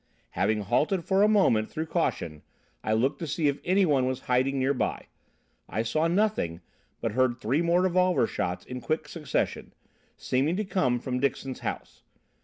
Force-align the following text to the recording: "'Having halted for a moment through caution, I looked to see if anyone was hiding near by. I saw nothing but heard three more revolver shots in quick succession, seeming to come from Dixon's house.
"'Having 0.31 0.61
halted 0.61 1.05
for 1.05 1.21
a 1.21 1.27
moment 1.27 1.69
through 1.69 1.85
caution, 1.85 2.41
I 2.83 2.91
looked 2.93 3.19
to 3.19 3.27
see 3.27 3.47
if 3.47 3.59
anyone 3.63 4.07
was 4.07 4.21
hiding 4.21 4.57
near 4.57 4.73
by. 4.73 5.05
I 5.69 5.83
saw 5.83 6.07
nothing 6.07 6.61
but 7.01 7.11
heard 7.11 7.37
three 7.37 7.61
more 7.61 7.83
revolver 7.83 8.25
shots 8.25 8.65
in 8.65 8.81
quick 8.81 9.07
succession, 9.07 9.75
seeming 10.17 10.55
to 10.55 10.65
come 10.65 10.97
from 10.99 11.19
Dixon's 11.19 11.59
house. 11.59 12.01